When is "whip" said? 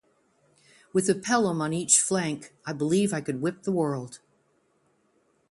3.39-3.61